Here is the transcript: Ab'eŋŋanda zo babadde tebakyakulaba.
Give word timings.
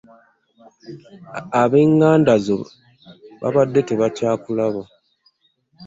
Ab'eŋŋanda 1.61 2.35
zo 2.45 2.57
babadde 3.39 3.79
tebakyakulaba. 3.87 4.83